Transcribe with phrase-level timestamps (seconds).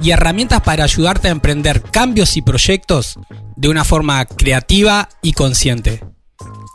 [0.00, 3.18] y herramientas para ayudarte a emprender cambios y proyectos
[3.56, 6.04] de una forma creativa y consciente.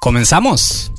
[0.01, 0.91] ¿Comenzamos?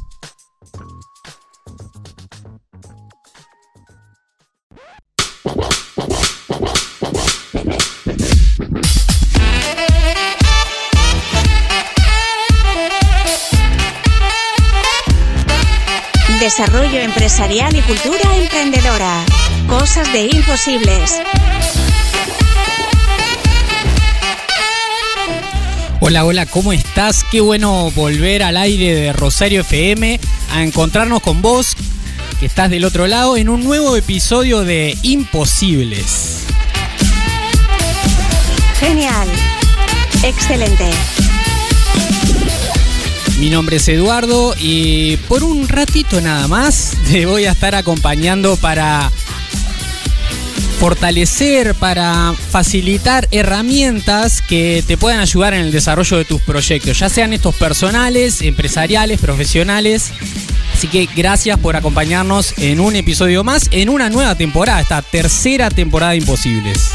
[16.41, 19.25] Desarrollo empresarial y cultura emprendedora.
[19.67, 21.23] Cosas de imposibles.
[26.07, 27.25] Hola, hola, ¿cómo estás?
[27.31, 30.21] Qué bueno volver al aire de Rosario FM
[30.53, 31.75] a encontrarnos con vos,
[32.39, 36.41] que estás del otro lado, en un nuevo episodio de Imposibles.
[38.79, 39.29] Genial.
[40.23, 40.91] Excelente.
[43.39, 48.59] Mi nombre es Eduardo y por un ratito nada más te voy a estar acompañando
[48.59, 49.11] para
[50.75, 57.09] fortalecer, para facilitar herramientas que te puedan ayudar en el desarrollo de tus proyectos, ya
[57.09, 60.13] sean estos personales, empresariales, profesionales.
[60.73, 65.71] Así que gracias por acompañarnos en un episodio más, en una nueva temporada, esta tercera
[65.71, 66.91] temporada de Imposibles.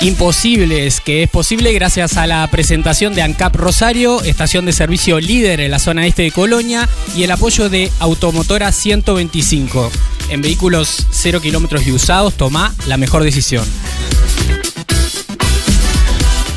[0.00, 5.58] Imposibles, que es posible gracias a la presentación de ANCAP Rosario, estación de servicio líder
[5.58, 9.90] en la zona este de Colonia, y el apoyo de Automotora 125.
[10.30, 13.66] En vehículos 0 kilómetros y usados, toma la mejor decisión.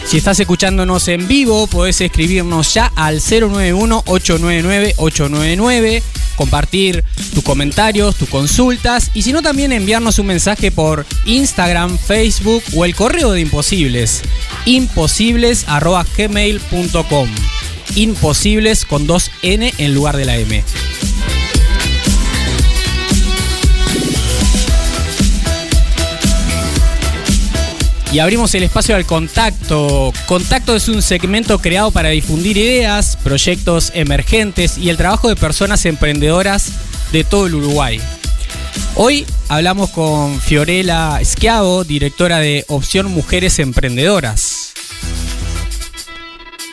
[0.06, 6.04] Si estás escuchándonos en vivo, podés escribirnos ya al 091-899-899
[6.36, 7.04] compartir
[7.34, 12.86] tus comentarios, tus consultas y si no también enviarnos un mensaje por Instagram, Facebook o
[12.86, 14.22] el correo de Imposibles,
[14.66, 17.30] imposibles.gmail.com.
[17.96, 20.64] Imposibles con dos N en lugar de la M.
[28.12, 30.12] Y abrimos el espacio al contacto.
[30.26, 35.86] Contacto es un segmento creado para difundir ideas, proyectos emergentes y el trabajo de personas
[35.86, 36.74] emprendedoras
[37.14, 38.02] de todo el Uruguay.
[38.96, 44.74] Hoy hablamos con Fiorella Schiavo, directora de Opción Mujeres Emprendedoras.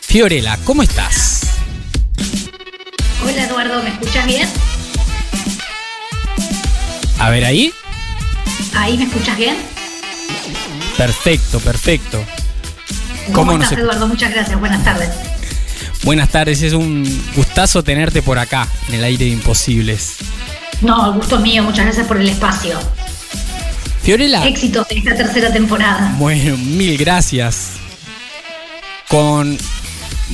[0.02, 1.42] Fiorella, ¿cómo estás?
[3.24, 4.48] Hola Eduardo, ¿me escuchas bien?
[7.20, 7.72] A ver ahí.
[8.74, 9.77] ¿Ahí me escuchas bien?
[10.98, 12.22] Perfecto, perfecto.
[13.32, 14.08] ¿Cómo, estás, Eduardo?
[14.08, 14.58] Muchas gracias.
[14.58, 15.10] Buenas tardes.
[16.02, 17.04] Buenas tardes, es un
[17.36, 20.16] gustazo tenerte por acá, en el aire de Imposibles.
[20.80, 22.78] No, el gusto mío, muchas gracias por el espacio.
[24.02, 24.44] Fiorella.
[24.46, 26.14] Éxito en esta tercera temporada.
[26.18, 27.74] Bueno, mil gracias.
[29.08, 29.56] Con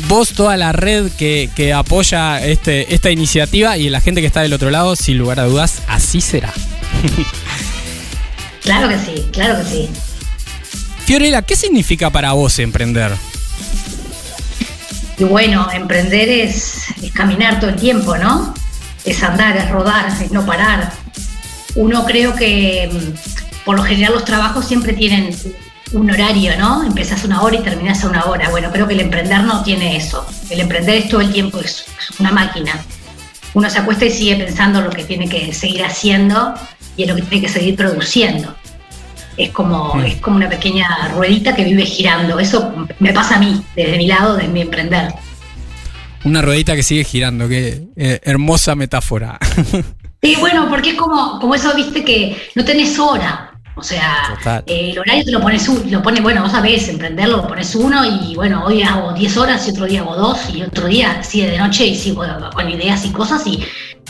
[0.09, 4.41] vos, toda la red que, que apoya este, esta iniciativa y la gente que está
[4.41, 6.53] del otro lado, sin lugar a dudas, así será.
[8.63, 9.91] claro que sí, claro que sí.
[11.05, 13.13] Fiorella, ¿qué significa para vos emprender?
[15.19, 18.55] Y bueno, emprender es, caminar todo el tiempo, ¿no?
[19.05, 20.93] Es andar, es rodar, es no parar.
[21.75, 25.37] Uno creo que mm, por lo general los trabajos siempre tienen
[25.93, 26.83] un horario, ¿no?
[26.85, 28.49] Empezás una hora y terminás a una hora.
[28.49, 30.27] Bueno, creo que el emprender no tiene eso.
[30.49, 31.85] El emprender es todo el tiempo, es,
[32.19, 32.83] una máquina.
[33.53, 36.55] Uno se acuesta y sigue pensando lo que tiene que seguir haciendo
[36.97, 38.57] y en lo que tiene que seguir produciendo
[39.37, 40.05] es como, mm.
[40.05, 42.39] es como una pequeña ruedita que vive girando.
[42.39, 45.13] Eso me pasa a mí, desde mi lado, de mi emprender.
[46.25, 49.39] Una ruedita que sigue girando, qué eh, hermosa metáfora.
[50.25, 53.55] Sí, bueno, porque es como, como eso, viste, que no tenés hora.
[53.77, 57.49] O sea, eh, el horario te lo pones, lo pone, bueno, vos sabés, emprenderlo, lo
[57.49, 60.87] pones uno y bueno, hoy hago 10 horas y otro día hago dos y otro
[60.87, 62.25] día sigue de noche y sigo
[62.55, 63.63] con ideas y cosas y,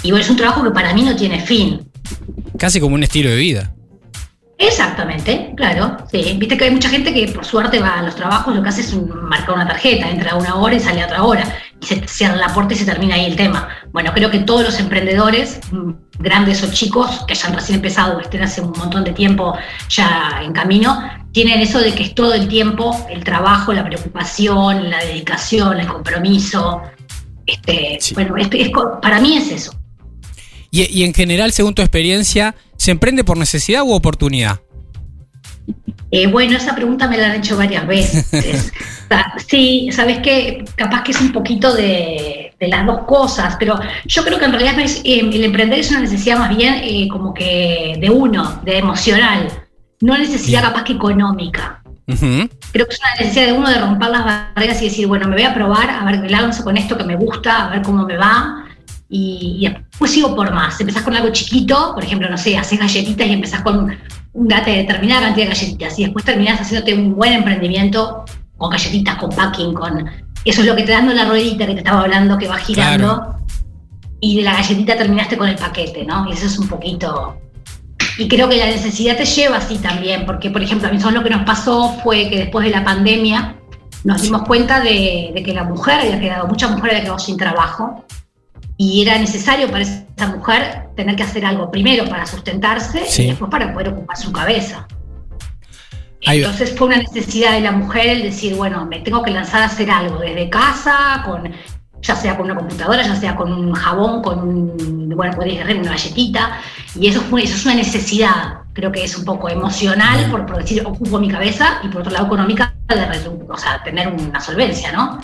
[0.05, 1.81] y bueno, es un trabajo que para mí no tiene fin.
[2.59, 3.75] Casi como un estilo de vida.
[4.57, 5.97] Exactamente, claro.
[6.11, 6.37] Sí.
[6.39, 8.83] Viste que hay mucha gente que por suerte va a los trabajos, lo que hace
[8.83, 11.45] es marcar una tarjeta, entra a una hora y sale a otra hora.
[11.81, 13.69] Y se cierra la puerta y se termina ahí el tema.
[13.93, 18.21] Bueno, creo que todos los emprendedores, mm, grandes o chicos, que hayan recién empezado o
[18.21, 19.57] estén hace un montón de tiempo
[19.89, 21.03] ya en camino,
[21.33, 25.89] tienen eso de que es todo el tiempo el trabajo, la preocupación, la dedicación, el
[25.89, 26.83] compromiso.
[27.45, 28.35] Este, Bueno,
[29.03, 29.84] para mí es eso.
[30.75, 34.59] Y, en general, según tu experiencia, ¿se emprende por necesidad u oportunidad?
[36.11, 38.73] Eh, bueno, esa pregunta me la han hecho varias veces.
[39.47, 44.39] sí, sabes que capaz que es un poquito de, las dos cosas, pero yo creo
[44.39, 48.11] que en realidad eh, el emprender es una necesidad más bien eh, como que de
[48.11, 49.49] uno, de emocional,
[50.01, 51.83] no necesidad capaz que económica.
[52.07, 55.35] Creo que es una necesidad de uno de romper las barreras y decir, bueno, me
[55.37, 58.05] voy a probar, a ver, me lanzo con esto que me gusta, a ver cómo
[58.05, 58.64] me va.
[59.09, 60.81] Y, después sigo por más.
[60.81, 63.97] Empezás con algo chiquito, por ejemplo, no sé, haces galletitas y empezás con
[64.33, 65.99] una determinada cantidad de galletitas.
[65.99, 68.25] Y después terminás haciéndote un buen emprendimiento
[68.57, 70.11] con galletitas, con packing, con.
[70.45, 73.37] Eso es lo que te dando la ruedita que te estaba hablando, que va girando.
[74.21, 76.29] Y de la galletita terminaste con el paquete, ¿no?
[76.29, 77.39] Y eso es un poquito
[78.17, 81.23] y creo que la necesidad te lleva así también, porque por ejemplo, a mí lo
[81.23, 83.57] que nos pasó fue que después de la pandemia
[84.05, 88.05] nos dimos cuenta de, que la mujer había quedado, mucha mujer había quedado sin trabajo
[88.77, 93.51] y era necesario para esa mujer tener que hacer algo primero para sustentarse y después
[93.51, 94.87] para poder ocupar su cabeza.
[96.21, 99.67] Entonces fue una necesidad de la mujer el decir, bueno, me tengo que lanzar a
[99.67, 101.53] hacer algo desde casa, con
[102.05, 105.79] ya sea con una computadora, ya sea con un jabón, con un, bueno, podéis agarrar
[105.79, 106.61] una galletita,
[106.99, 110.59] y eso, fue, eso es una necesidad, creo que es un poco emocional, por, por
[110.59, 114.93] decir, ocupo mi cabeza, y por otro lado económica, de, o sea, tener una solvencia,
[114.93, 115.19] ¿no?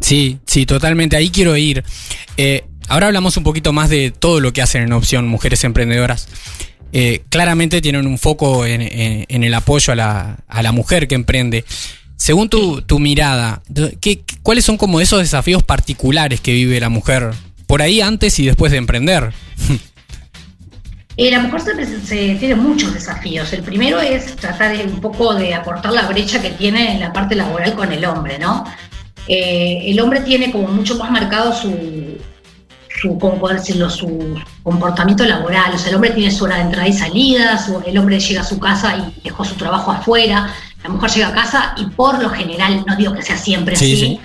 [0.00, 1.82] Sí, sí, totalmente, ahí quiero ir.
[2.36, 6.28] Eh, ahora hablamos un poquito más de todo lo que hacen en Opción Mujeres Emprendedoras.
[6.92, 8.82] Eh, claramente tienen un foco en,
[9.28, 11.64] el apoyo a la, mujer que emprende.
[12.16, 13.62] Según tu, mirada,
[14.00, 17.32] ¿qué, ¿cuáles son como esos desafíos particulares que vive la mujer
[17.66, 19.32] por ahí antes y después de emprender?
[21.18, 21.62] Eh, la mujer
[22.04, 23.50] se, tiene muchos desafíos.
[23.54, 27.10] El primero es tratar de, un poco de acortar la brecha que tiene en la
[27.10, 28.66] parte laboral con el hombre, ¿no?
[29.28, 32.18] Eh, el hombre tiene como mucho más marcado su,
[33.00, 33.90] su, ¿cómo decirlo?
[33.90, 35.74] su comportamiento laboral.
[35.74, 38.44] O sea, el hombre tiene su hora de entrada y salida, el hombre llega a
[38.44, 40.52] su casa y dejó su trabajo afuera.
[40.82, 44.20] La mujer llega a casa y por lo general, no digo que sea siempre así,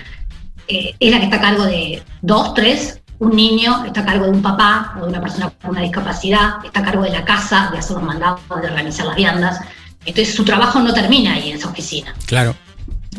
[0.68, 4.26] eh, es la que está a cargo de dos, tres, un niño, está a cargo
[4.26, 7.24] de un papá o de una persona con una discapacidad, está a cargo de la
[7.24, 9.60] casa, de hacer los mandados, de organizar las viandas.
[10.04, 12.14] Entonces su trabajo no termina ahí en esa oficina.
[12.26, 12.54] Claro.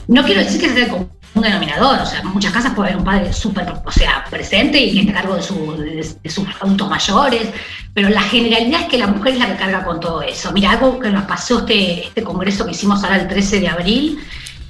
[0.08, 0.90] No quiero decir que sea
[1.36, 4.80] un denominador, o sea, en muchas casas puede haber un padre súper, o sea, presente
[4.80, 5.42] y que esté a cargo de,
[6.30, 7.50] sus adultos mayores,
[7.94, 10.52] pero la generalidad es que la mujer es la que carga con todo eso.
[10.52, 14.20] Mira, algo que nos pasó este, este congreso que hicimos ahora el 13 de abril,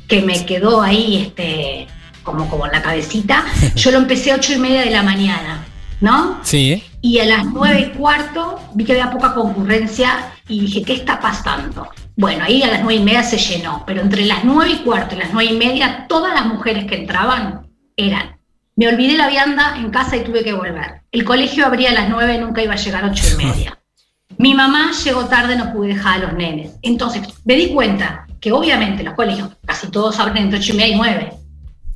[0.07, 1.87] que me quedó ahí este,
[2.23, 3.45] como, como en la cabecita,
[3.75, 5.65] yo lo empecé a 8 y media de la mañana,
[5.99, 6.39] ¿no?
[6.43, 6.83] Sí.
[7.01, 11.19] Y a las 9 y cuarto vi que había poca concurrencia y dije, ¿qué está
[11.19, 11.89] pasando?
[12.15, 15.15] Bueno, ahí a las nueve y media se llenó, pero entre las nueve y cuarto
[15.15, 17.67] y las nueve y media, todas las mujeres que entraban
[17.97, 18.37] eran.
[18.75, 21.03] Me olvidé la vianda en casa y tuve que volver.
[21.11, 23.77] El colegio abría a las nueve, nunca iba a llegar a ocho y media.
[24.37, 26.71] Mi mamá llegó tarde, no pude dejar a los nenes.
[26.81, 30.95] Entonces me di cuenta que obviamente los colegios casi todos abren entre ocho y media
[30.95, 31.33] y nueve.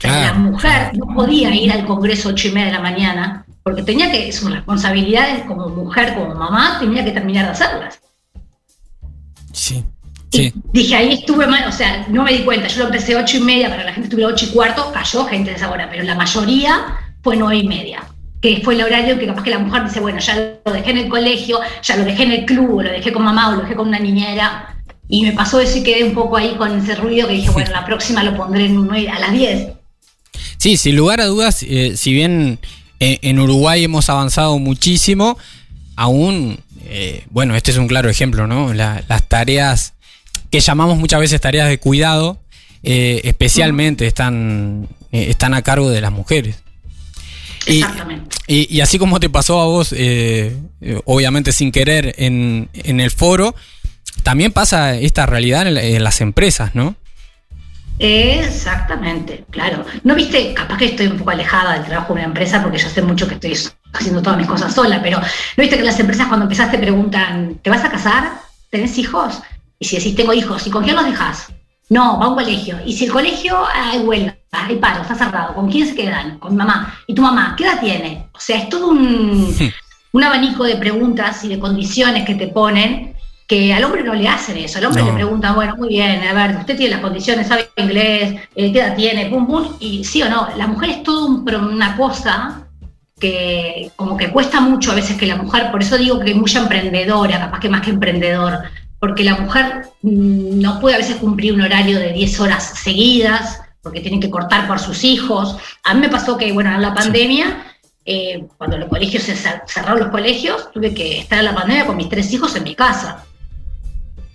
[0.04, 4.10] la mujer no podía ir al congreso ocho y media de la mañana porque tenía
[4.10, 8.00] que, sus responsabilidades como mujer, como mamá, tenía que terminar de hacerlas.
[9.52, 9.84] Sí.
[10.32, 12.68] Dije, ahí estuve mal, o sea, no me di cuenta.
[12.68, 15.52] Yo lo empecé ocho y media, para la gente estuviera ocho y cuarto, cayó gente
[15.52, 16.86] de esa hora, pero la mayoría
[17.22, 18.04] fue nueve y media,
[18.42, 20.98] que fue el horario que capaz que la mujer dice, bueno, ya lo dejé en
[20.98, 23.62] el colegio, ya lo dejé en el club, o lo dejé con mamá, o lo
[23.62, 24.74] dejé con una niñera.
[25.10, 27.72] Y me pasó eso y quedé un poco ahí con ese ruido que dije, bueno,
[27.72, 29.70] la próxima lo pondré en a las 10.
[30.58, 32.60] Sí, sin lugar a dudas, eh, si bien
[33.00, 35.38] eh, en Uruguay hemos avanzado muchísimo,
[35.96, 38.74] aún, eh, bueno, este es un claro ejemplo, ¿no?
[38.74, 39.94] las tareas
[40.50, 42.40] que llamamos muchas veces tareas de cuidado,
[42.84, 46.64] eh, especialmente están, eh, están a cargo de las mujeres.
[47.66, 48.38] Exactamente.
[48.48, 50.56] Y, así como te pasó a vos, eh,
[51.04, 53.56] obviamente sin querer, en, el foro,
[54.24, 56.96] también pasa esta realidad en, las empresas, ¿no?
[58.00, 59.84] Exactamente, claro.
[60.04, 62.90] No viste, capaz que estoy un poco alejada del trabajo de una empresa porque yo
[62.90, 63.58] sé mucho que estoy
[63.92, 67.70] haciendo todas mis cosas sola, pero ¿no viste que las empresas cuando empezaste preguntan, ¿te
[67.70, 68.32] vas a casar?
[68.70, 69.42] ¿Tenés hijos?
[69.80, 71.48] Y si decís, tengo hijos, ¿y con quién los dejas?
[71.90, 72.78] No, va a un colegio.
[72.86, 76.40] Y si el colegio hay huelga, hay paro, está cerrado, ¿con quién se quedan?
[76.40, 76.94] Con mi mamá.
[77.08, 78.28] ¿Y tu mamá qué edad tiene?
[78.34, 79.56] O sea, es todo un,
[80.12, 83.16] un abanico de preguntas y de condiciones que te ponen
[83.48, 84.78] que al hombre no le hacen eso.
[84.78, 88.42] Al hombre le preguntan, bueno, muy bien, a ver, usted tiene las condiciones, sabe inglés,
[88.56, 90.50] eh, qué edad tiene, pum, pum, y sí o no.
[90.58, 92.68] La mujer es todo una cosa
[93.18, 96.36] que como que cuesta mucho a veces que la mujer, por eso digo que es
[96.36, 98.64] muy emprendedora, capaz que más que emprendedor,
[99.00, 103.62] porque la mujer mm, no puede a veces cumplir un horario de 10 horas seguidas,
[103.82, 105.58] porque tiene que cortar por sus hijos.
[105.84, 107.64] A mí me pasó que, bueno, en la pandemia
[108.10, 111.98] eh, cuando los colegios se cerraron los colegios, tuve que estar en la pandemia con
[111.98, 113.26] mis tres hijos en mi casa.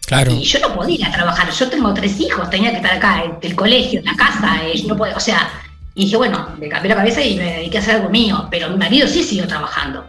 [0.07, 0.31] Claro.
[0.31, 3.57] Y yo no podía trabajar, yo tengo tres hijos, tenía que estar acá, en el
[3.57, 5.51] colegio, en la casa, eh, no podía, o sea,
[5.95, 8.69] y dije, bueno, me cambié la cabeza y me dediqué a hacer algo mío, pero
[8.69, 10.07] mi marido sí siguió trabajando.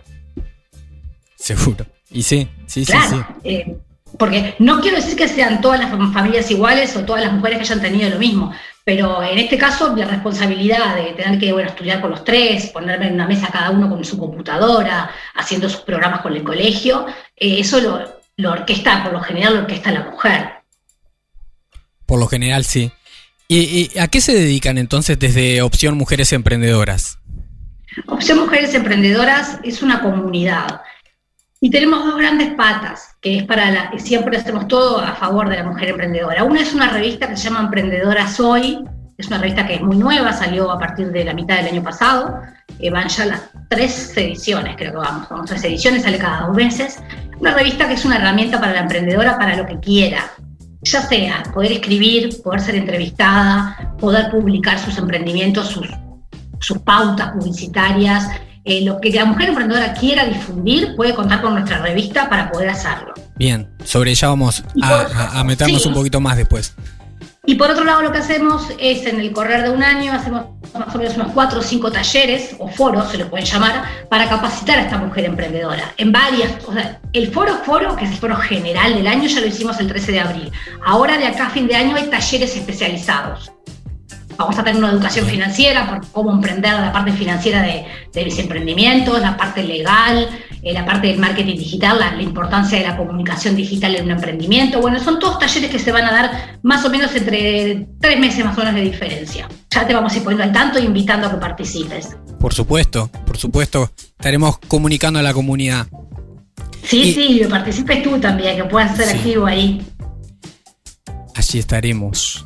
[1.37, 1.85] Seguro.
[2.11, 3.15] Y sí, sí, sí, sí.
[3.45, 3.77] Eh,
[4.17, 7.63] porque no quiero decir que sean todas las familias iguales o todas las mujeres que
[7.63, 8.53] hayan tenido lo mismo,
[8.83, 13.07] pero en este caso la responsabilidad de tener que bueno, estudiar con los tres, ponerme
[13.07, 17.05] en una mesa cada uno con su computadora, haciendo sus programas con el colegio,
[17.35, 20.49] eh, eso lo, lo orquesta, por lo general lo orquesta la mujer.
[22.05, 22.91] Por lo general sí.
[23.47, 27.19] ¿Y, a qué se dedican entonces desde Opción Mujeres Emprendedoras?
[28.07, 30.81] Opción Mujeres Emprendedoras es una comunidad.
[31.63, 35.55] Y tenemos dos grandes patas, que es para la, siempre hacemos todo a favor de
[35.55, 36.43] la mujer emprendedora.
[36.43, 38.83] Una es una revista que se llama Emprendedoras Hoy,
[39.17, 41.81] es una revista que es muy nueva, salió a partir de la mitad del año
[41.81, 42.41] pasado,
[42.79, 46.53] eh, van ya las tres ediciones, creo que vamos, vamos, tres ediciones, sale cada dos
[46.53, 47.01] meses.
[47.39, 50.33] Una revista que es una herramienta para la emprendedora para lo que quiera,
[50.81, 55.87] ya sea poder escribir, poder ser entrevistada, poder publicar sus emprendimientos, sus,
[56.59, 58.27] sus pautas publicitarias,
[58.65, 62.69] eh, lo que la mujer emprendedora quiera difundir, puede contar con nuestra revista para poder
[62.69, 63.13] hacerlo.
[63.35, 66.73] Bien, sobre ella vamos a, meternos un poquito más después.
[67.45, 70.45] Y por otro lado, lo que hacemos es en el correr de un año, hacemos
[70.73, 74.29] más o menos unos cuatro o cinco talleres o foros, se lo pueden llamar, para
[74.29, 75.93] capacitar a esta mujer emprendedora.
[75.97, 79.41] En varias, o sea, el foro foro, que es el foro general del año, ya
[79.41, 80.51] lo hicimos el 13 de abril.
[80.85, 83.51] Ahora de acá a fin de año hay talleres especializados.
[84.37, 88.37] Vamos a tener una educación financiera por cómo emprender la parte financiera de, de mis
[88.39, 90.29] emprendimientos, la parte legal,
[90.63, 94.79] eh, la parte del marketing digital, la, importancia de la comunicación digital en un emprendimiento.
[94.79, 98.45] Bueno, son todos talleres que se van a dar más o menos entre tres meses
[98.45, 99.49] más o menos de diferencia.
[99.69, 102.15] Ya te vamos a ir poniendo al tanto e invitando a que participes.
[102.39, 103.91] Por supuesto, por supuesto.
[103.97, 105.87] Estaremos comunicando a la comunidad.
[106.81, 109.81] Sí, sí, que participes tú también, que puedas ser activo ahí.
[111.35, 112.45] Allí estaremos.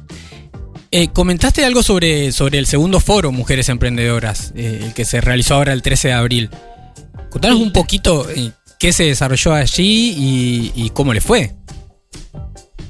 [0.90, 5.56] Eh, comentaste algo sobre, sobre el segundo foro Mujeres Emprendedoras, eh, el que se realizó
[5.56, 6.50] ahora el 13 de abril.
[7.30, 11.56] Contanos un poquito eh, qué se desarrolló allí y, cómo le fue.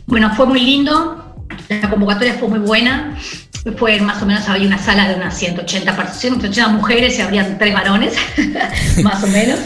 [0.05, 1.35] Bueno, fue muy lindo,
[1.69, 3.17] la convocatoria fue muy buena.
[3.77, 7.57] Fue más o menos, había una sala de unas 180 personas, 180 mujeres y habrían
[7.57, 8.13] tres varones,
[9.03, 9.59] más o menos.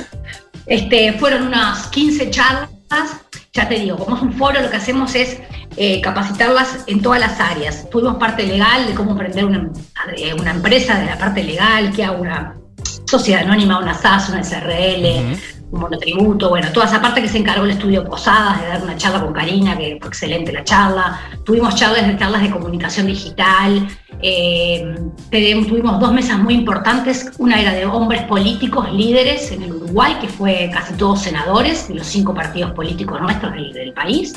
[0.65, 2.69] Este, fueron unas 15 charlas.
[3.53, 5.41] Ya te digo, como es un foro, lo que hacemos es
[5.75, 7.89] eh, capacitarlas en todas las áreas.
[7.89, 9.69] Tuvimos parte legal de cómo emprender una,
[10.15, 12.55] eh, una empresa de la parte legal, que haga una
[13.05, 15.35] sociedad anónima, una SAS, una SRL,
[15.69, 18.95] un monotributo, bueno, toda esa parte que se encargó el estudio Posadas de dar una
[18.95, 21.19] charla con Karina, que fue excelente la charla.
[21.43, 23.85] Tuvimos charlas de charlas de comunicación digital.
[24.21, 24.95] Eh,
[25.29, 27.31] tuvimos dos mesas muy importantes.
[27.37, 31.95] Una era de hombres políticos, líderes en el Uruguay, que fue casi todos senadores de
[31.95, 34.33] los cinco partidos políticos nuestros del, del país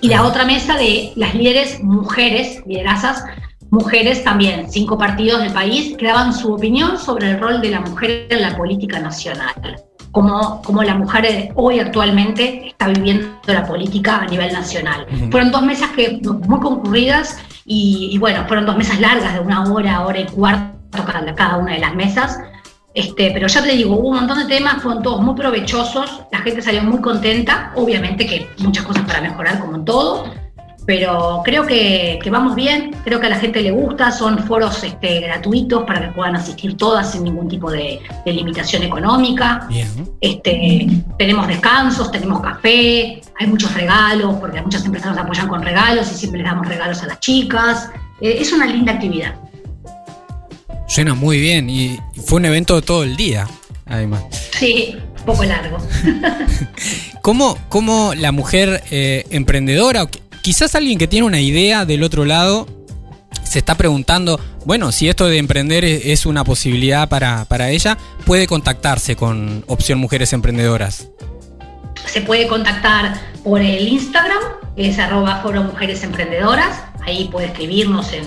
[0.00, 3.24] y la otra mesa de las líderes mujeres, liderazas
[3.70, 7.80] mujeres también, cinco partidos del país, que daban su opinión sobre el rol de la
[7.80, 9.54] mujer en la política nacional.
[10.12, 15.06] Cómo, cómo la mujer hoy actualmente está viviendo la política a nivel nacional.
[15.30, 19.64] Fueron dos mesas que, muy concurridas y, y, bueno, fueron dos mesas largas de una
[19.64, 22.38] hora, hora y cuarto cada, cada una de las mesas
[22.94, 26.38] este, pero ya te digo, hubo un montón de temas, fueron todos muy provechosos, la
[26.38, 30.24] gente salió muy contenta, obviamente que muchas cosas para mejorar como en todo,
[30.86, 35.20] pero creo que, vamos bien, creo que a la gente le gusta, son foros este,
[35.20, 39.66] gratuitos para que puedan asistir todas sin ningún tipo de, limitación económica.
[40.20, 40.86] Este,
[41.18, 46.14] tenemos descansos, tenemos café, hay muchos regalos, porque muchas empresas nos apoyan con regalos y
[46.16, 47.90] siempre les damos regalos a las chicas.
[48.20, 49.34] Eh, es una linda actividad.
[50.86, 53.48] Suena muy bien y fue un evento todo el día,
[53.86, 54.22] además.
[54.58, 55.78] Sí, un poco largo.
[57.22, 60.06] ¿Cómo, ¿Cómo, la mujer eh, emprendedora,
[60.42, 62.68] quizás alguien que tiene una idea del otro lado,
[63.42, 68.46] se está preguntando, bueno, si esto de emprender es una posibilidad para, para ella, puede
[68.46, 71.08] contactarse con Opción Mujeres Emprendedoras?
[72.06, 74.38] Se puede contactar por el Instagram,
[74.76, 78.24] que es arroba foro mujeres emprendedoras, ahí puede escribirnos en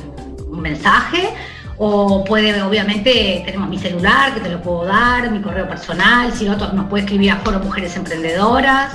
[0.49, 1.29] un mensaje
[1.77, 6.45] o puede, obviamente, tenemos mi celular que te lo puedo dar, mi correo personal, si
[6.45, 8.93] no, nos puede escribir a Foro Mujeres Emprendedoras.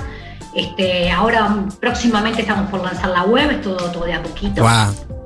[0.53, 4.65] Este, ahora próximamente estamos por lanzar la web, es todo, todo de a poquito.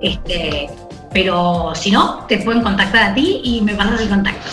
[0.01, 0.69] Este,
[1.11, 4.49] pero si no, te pueden contactar a ti y me pasas el contacto.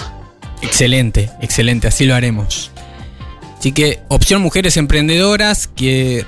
[0.63, 2.71] Excelente, excelente, así lo haremos.
[3.59, 6.25] Así que opción Mujeres Emprendedoras, que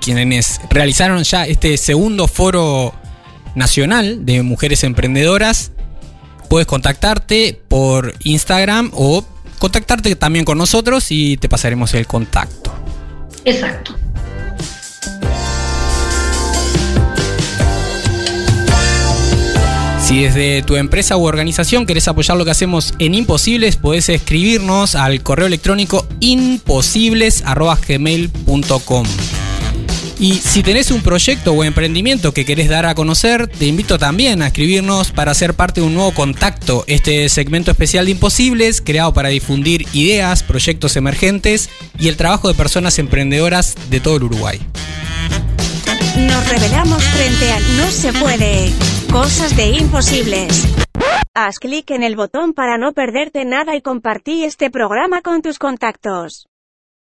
[0.00, 2.94] quienes realizaron ya este segundo foro
[3.54, 5.72] nacional de mujeres emprendedoras,
[6.50, 9.24] puedes contactarte por Instagram o
[9.60, 12.74] contactarte también con nosotros y te pasaremos el contacto.
[13.44, 13.94] Exacto.
[20.02, 24.96] Si desde tu empresa u organización querés apoyar lo que hacemos en Imposibles, podés escribirnos
[24.96, 29.06] al correo electrónico imposibles.gmail.com.
[30.20, 34.42] Y si tenés un proyecto o emprendimiento que querés dar a conocer, te invito también
[34.42, 39.14] a escribirnos para ser parte de un nuevo contacto, este segmento especial de Imposibles, creado
[39.14, 44.60] para difundir ideas, proyectos emergentes y el trabajo de personas emprendedoras de todo el Uruguay.
[46.18, 48.74] Nos revelamos frente a No se puede.
[49.10, 50.66] Cosas de imposibles.
[51.32, 55.58] Haz clic en el botón para no perderte nada y compartí este programa con tus
[55.58, 56.49] contactos.